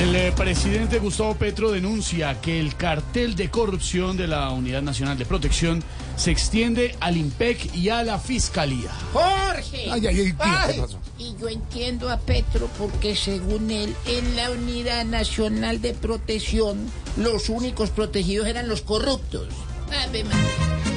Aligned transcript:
El 0.00 0.16
eh, 0.16 0.32
presidente 0.34 0.98
Gustavo 0.98 1.34
Petro 1.34 1.70
denuncia 1.70 2.40
que 2.40 2.58
el 2.58 2.74
cartel 2.74 3.36
de 3.36 3.50
corrupción 3.50 4.16
de 4.16 4.28
la 4.28 4.48
Unidad 4.48 4.80
Nacional 4.80 5.18
de 5.18 5.26
Protección 5.26 5.82
se 6.16 6.30
extiende 6.30 6.96
al 7.00 7.18
IMPEC 7.18 7.74
y 7.74 7.90
a 7.90 8.02
la 8.02 8.18
Fiscalía. 8.18 8.90
Jorge. 9.12 9.90
Ay, 9.90 10.06
ay, 10.06 10.06
ay, 10.06 10.32
¿qué 10.32 10.34
Ay, 10.38 10.80
pasó? 10.80 10.98
Y 11.18 11.36
yo 11.38 11.48
entiendo 11.48 12.08
a 12.08 12.18
Petro 12.18 12.70
porque 12.78 13.14
según 13.14 13.70
él, 13.70 13.94
en 14.06 14.36
la 14.36 14.50
Unidad 14.50 15.04
Nacional 15.04 15.82
de 15.82 15.92
Protección, 15.92 16.78
los 17.18 17.50
únicos 17.50 17.90
protegidos 17.90 18.46
eran 18.46 18.68
los 18.68 18.80
corruptos. 18.80 19.48
Ave 19.92 20.24
María. 20.24 20.89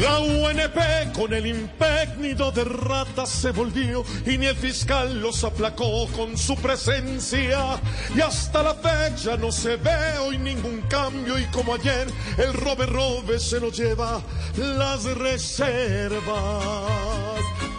La 0.00 0.20
UNP 0.20 1.12
con 1.12 1.32
el 1.32 1.46
impécnido 1.46 2.52
de 2.52 2.64
ratas 2.64 3.28
se 3.30 3.50
volvió 3.50 4.04
y 4.24 4.38
ni 4.38 4.46
el 4.46 4.54
fiscal 4.54 5.20
los 5.20 5.42
aplacó 5.42 6.06
con 6.08 6.38
su 6.38 6.54
presencia. 6.56 7.80
Y 8.14 8.20
hasta 8.20 8.62
la 8.62 8.74
fecha 8.74 9.36
no 9.36 9.50
se 9.50 9.76
ve 9.76 10.18
hoy 10.20 10.38
ningún 10.38 10.82
cambio 10.82 11.36
y 11.38 11.44
como 11.46 11.74
ayer 11.74 12.06
el 12.36 12.54
robe 12.54 12.86
robe 12.86 13.40
se 13.40 13.60
nos 13.60 13.76
lleva 13.76 14.20
las 14.56 15.04
reservas. 15.04 16.22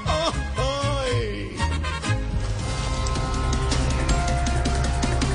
Ay. 0.05 0.68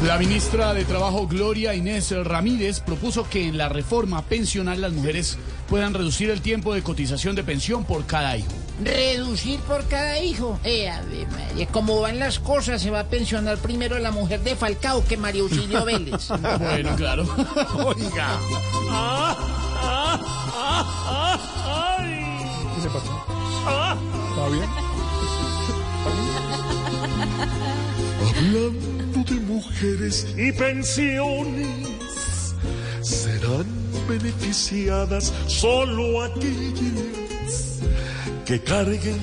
La 0.05 0.19
ministra 0.19 0.75
de 0.75 0.85
Trabajo 0.85 1.27
Gloria 1.27 1.75
Inés 1.75 2.13
Ramírez 2.25 2.81
propuso 2.81 3.27
que 3.27 3.49
en 3.49 3.57
la 3.57 3.71
reforma 3.71 4.21
pensional 4.21 4.83
las 4.83 4.93
mujeres 4.93 5.39
puedan 5.67 5.95
reducir 5.95 6.29
el 6.29 6.43
tiempo 6.43 6.75
de 6.75 6.83
cotización 6.83 7.35
de 7.35 7.43
pensión 7.43 7.85
por 7.85 8.05
cada 8.05 8.37
hijo. 8.37 8.53
Reducir 8.85 9.59
por 9.61 9.83
cada 9.89 10.19
hijo. 10.19 10.61
Eh, 10.63 10.91
ave 10.91 11.27
María. 11.31 11.67
Como 11.69 12.03
van 12.03 12.19
las 12.19 12.39
cosas, 12.39 12.83
se 12.83 12.91
va 12.91 13.01
a 13.01 13.09
pensionar 13.09 13.57
primero 13.57 13.99
la 13.99 14.11
mujer 14.11 14.41
de 14.41 14.55
Falcao 14.57 15.03
que 15.07 15.17
María 15.17 15.41
Auxilio 15.41 15.85
Vélez. 15.87 16.29
Bueno, 16.59 16.95
claro. 16.97 17.23
Oiga. 17.75 18.39
¿Qué 22.75 22.83
se 22.83 22.89
pasó? 22.89 23.25
¿Está 24.31 24.49
bien? 24.51 24.69
Hablando 28.37 29.14
de 29.25 29.41
mujeres 29.41 30.27
y 30.37 30.53
pensiones, 30.53 32.55
serán 33.03 33.67
beneficiadas 34.09 35.33
solo 35.47 36.23
aquellas 36.23 37.81
que 38.45 38.61
carguen 38.61 39.21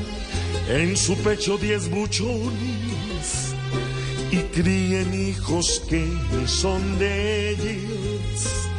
en 0.70 0.98
su 0.98 1.16
pecho 1.18 1.58
diez 1.58 1.90
buchones 1.90 3.54
y 4.32 4.38
críen 4.56 5.14
hijos 5.14 5.84
que 5.90 6.08
son 6.48 6.98
de 6.98 7.52
ellas. 7.52 8.70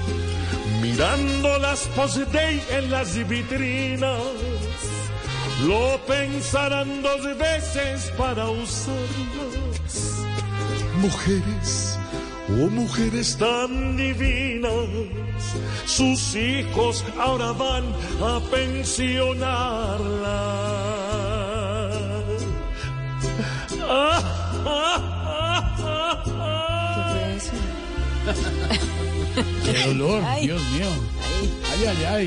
Mirando 0.81 1.59
las 1.59 1.87
post-day 1.95 2.61
en 2.71 2.91
las 2.91 3.15
vitrinas, 3.29 4.19
lo 5.67 6.01
pensarán 6.07 7.03
dos 7.03 7.23
veces 7.39 8.11
para 8.17 8.49
usarlas. 8.49 10.32
Mujeres, 11.03 11.99
oh 12.49 12.71
mujeres 12.71 13.37
tan 13.37 13.97
divinas, 13.97 14.71
sus 15.85 16.37
hijos 16.37 17.05
ahora 17.19 17.51
van 17.51 17.85
a 18.23 18.39
pensionarla. 18.53 19.43
Ah, 23.83 24.23
ah, 24.65 25.01
ah, 25.35 25.75
ah, 25.83 26.25
ah. 26.39 27.15
Qué 29.65 29.73
dolor, 29.87 30.23
Dios 30.41 30.63
mío. 30.71 30.91
Ay, 31.73 31.81
ay, 31.87 32.05
ay. 32.05 32.27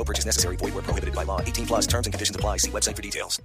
No 0.00 0.04
purchase 0.04 0.24
necessary. 0.24 0.56
Void 0.56 0.72
where 0.72 0.82
prohibited 0.82 1.14
by 1.14 1.24
law. 1.24 1.42
18 1.42 1.66
plus 1.66 1.86
terms 1.86 2.06
and 2.06 2.14
conditions 2.14 2.34
apply. 2.34 2.56
See 2.56 2.70
website 2.70 2.96
for 2.96 3.02
details. 3.02 3.42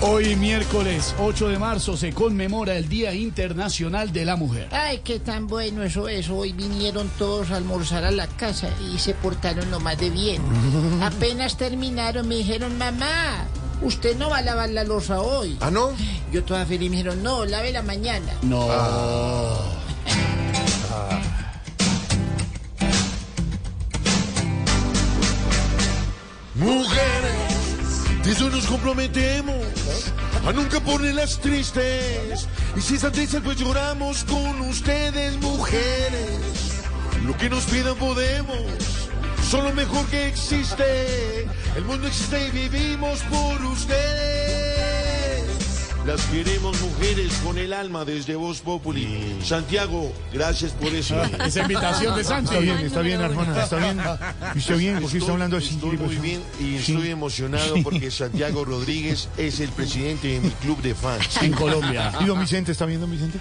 Hoy 0.00 0.34
miércoles 0.34 1.14
8 1.20 1.48
de 1.50 1.58
marzo 1.60 1.96
se 1.96 2.12
conmemora 2.12 2.74
el 2.74 2.88
Día 2.88 3.14
Internacional 3.14 4.12
de 4.12 4.24
la 4.24 4.34
Mujer. 4.34 4.66
Ay, 4.72 5.02
qué 5.04 5.20
tan 5.20 5.46
bueno 5.46 5.84
eso 5.84 6.08
es. 6.08 6.28
Hoy 6.28 6.52
vinieron 6.52 7.08
todos 7.16 7.52
a 7.52 7.56
almorzar 7.58 8.02
a 8.02 8.10
la 8.10 8.26
casa 8.26 8.70
y 8.92 8.98
se 8.98 9.14
portaron 9.14 9.70
lo 9.70 9.78
más 9.78 9.96
de 9.98 10.10
bien. 10.10 10.42
Apenas 11.00 11.56
terminaron, 11.56 12.26
me 12.26 12.34
dijeron, 12.34 12.76
mamá, 12.76 13.46
usted 13.82 14.16
no 14.16 14.30
va 14.30 14.38
a 14.38 14.42
lavar 14.42 14.70
la 14.70 14.82
losa 14.82 15.20
hoy. 15.20 15.56
¿Ah, 15.60 15.70
no? 15.70 15.92
Yo 16.32 16.42
toda 16.42 16.66
feliz 16.66 16.90
me 16.90 16.96
dijeron, 16.96 17.22
no, 17.22 17.44
lave 17.44 17.70
la 17.70 17.82
mañana. 17.82 18.32
No. 18.42 18.66
Mujeres, 18.66 19.81
comprometemos 28.72 29.66
a 30.46 30.52
nunca 30.52 30.80
ponerlas 30.80 31.38
tristes. 31.38 32.48
Y 32.74 32.80
si 32.80 32.94
están 32.94 33.12
tristes, 33.12 33.42
pues 33.44 33.58
lloramos 33.58 34.24
con 34.24 34.62
ustedes, 34.62 35.38
mujeres. 35.40 36.80
Lo 37.26 37.36
que 37.36 37.50
nos 37.50 37.64
pidan 37.64 37.96
podemos, 37.96 38.62
son 39.50 39.64
lo 39.64 39.72
mejor 39.74 40.06
que 40.06 40.26
existe. 40.26 41.46
El 41.76 41.84
mundo 41.84 42.06
existe 42.08 42.48
y 42.48 42.50
vivimos 42.50 43.20
por 43.24 43.62
ustedes. 43.66 44.51
Las 46.06 46.20
queremos 46.26 46.80
mujeres 46.80 47.32
con 47.44 47.58
el 47.58 47.72
alma 47.72 48.04
desde 48.04 48.34
Voz 48.34 48.60
Populi. 48.60 49.38
Santiago, 49.44 50.12
gracias 50.32 50.72
por 50.72 50.92
eso. 50.92 51.14
Esa 51.46 51.60
invitación 51.62 52.16
de 52.16 52.24
Santi. 52.24 52.46
Está 52.54 52.58
bien, 52.60 52.78
está 52.78 53.00
bien, 53.02 53.20
Arjona, 53.20 53.62
está 53.62 53.76
bien. 53.76 54.00
¿Y 54.54 54.58
usted 54.58 54.76
bien? 54.78 55.00
¿Por 55.00 55.10
qué 55.12 55.18
está 55.18 55.32
hablando 55.32 55.56
así? 55.58 55.74
Estoy 55.74 55.96
muy 55.96 56.16
bien 56.16 56.42
y 56.58 56.78
Sí. 56.78 56.94
estoy 56.94 57.10
emocionado 57.10 57.76
porque 57.84 58.10
Santiago 58.10 58.64
Rodríguez 58.64 59.28
es 59.36 59.60
el 59.60 59.68
presidente 59.70 60.26
de 60.26 60.40
mi 60.40 60.50
club 60.50 60.82
de 60.82 60.94
fans. 60.96 61.40
En 61.40 61.52
Colombia. 61.52 62.12
¿Y 62.20 62.24
don 62.24 62.40
Vicente? 62.40 62.72
¿Está 62.72 62.84
bien, 62.86 63.00
don 63.00 63.10
Vicente? 63.10 63.38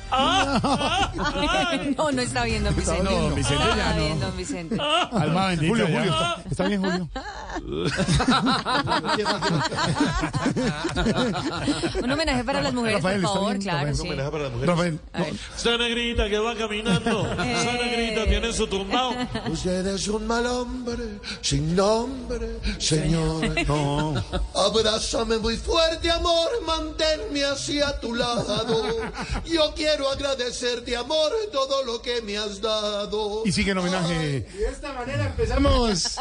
No, 1.97 2.11
no 2.11 2.21
está 2.21 2.43
bien, 2.43 2.63
don 2.63 2.75
Vicente. 2.75 3.03
No, 3.03 3.29
Vicente 3.31 3.63
ya 3.75 3.89
Está 3.89 3.97
bien, 3.97 4.19
no. 4.19 4.25
don 4.27 4.37
Vicente. 4.37 4.77
Alma 4.79 5.47
bendita. 5.47 5.67
Julio, 5.69 5.87
ya. 5.89 5.97
Julio, 5.99 6.13
¿está, 6.13 6.43
está 6.51 6.67
bien, 6.67 6.81
Julio? 6.81 7.09
Un 12.03 12.11
homenaje 12.11 12.43
para 12.51 12.63
las 12.63 12.73
mujeres, 12.73 12.95
Rafael, 12.97 13.21
por 13.21 13.29
¿está 13.29 13.39
favor, 13.39 13.59
claro, 13.59 13.77
Rafael, 13.79 13.95
sí. 13.95 14.01
Homenaje 14.07 14.31
para 14.31 14.43
las 14.43 14.51
mujeres. 14.53 14.69
Rafael, 14.75 14.99
no, 15.13 15.25
Esa 15.55 15.77
negrita 15.77 16.29
que 16.29 16.39
va 16.39 16.55
caminando, 16.55 17.31
esa 17.33 17.71
negrita 17.73 18.25
tiene 18.25 18.53
su 18.53 18.67
tumbao. 18.67 19.15
Usted 19.49 19.87
es 19.87 20.07
un 20.07 20.27
mal 20.27 20.45
hombre, 20.45 21.19
sin 21.41 21.75
nombre, 21.75 22.57
señor. 22.77 23.67
no. 23.67 24.13
Abrázame 24.55 25.37
muy 25.37 25.57
fuerte, 25.57 26.11
amor, 26.11 26.49
manténme 26.65 27.43
hacia 27.45 27.99
tu 27.99 28.13
lado. 28.15 28.97
Yo 29.45 29.73
quiero 29.75 30.09
agradecerte, 30.09 30.95
amor, 30.95 31.31
todo 31.51 31.83
lo 31.83 32.01
que 32.01 32.21
me 32.21 32.37
has 32.37 32.61
dado. 32.61 33.43
Y 33.45 33.51
sigue 33.51 33.71
en 33.71 33.77
homenaje. 33.77 34.41
De 34.41 34.67
esta 34.69 34.93
manera 34.93 35.25
empezamos 35.27 36.17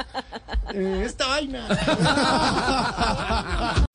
eh, 0.74 1.02
esta 1.04 1.26
vaina. 1.26 1.66